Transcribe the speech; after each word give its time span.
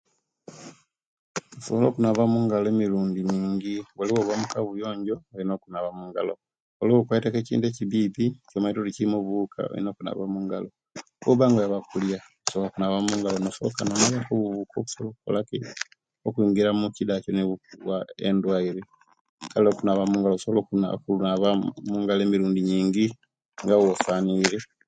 Osobola 1.57 1.87
okunaaba 1.89 2.21
omungalo 2.27 2.65
emirindu 2.73 3.21
mingi 3.33 3.75
buli 3.95 4.11
owoviire 4.11 4.35
omu'kawuyonjo, 4.37 5.15
olina 5.33 5.53
okunaba 5.55 5.87
omu'ngalo; 5.91 6.33
buli 6.77 6.91
okwaite 6.93 7.27
ku 7.33 7.37
ekintu 7.41 7.65
ekibibi, 7.67 8.25
olina 8.31 8.41
okunaba, 8.47 8.79
omaite 8.79 8.81
nga 8.85 8.95
kirimu 8.95 9.15
obuwuka, 9.19 9.61
olina 9.71 9.89
okunaba 9.91 10.19
omungalo; 10.27 10.69
oba 11.29 11.45
nga 11.47 11.59
oyaba 11.61 11.79
kulya, 11.89 12.19
osoka 12.47 12.67
no'naaba 12.77 12.95
omugalo 13.01 13.37
no'toolamu 13.39 14.07
obuwuka 14.33 14.75
okusobola 14.79 15.39
okuyingira 16.27 16.69
omukida 16.71 17.21
Kyo 17.23 17.31
ne'bukuwa 17.33 17.97
obulwaire 18.29 18.81
kale 19.51 19.67
osobola 20.37 20.61
okunaaba 20.99 21.47
omungalo 21.85 22.21
emirundi 22.23 22.61
mingi 22.69 23.05
nga 23.63 23.73
owosanile. 23.81 24.57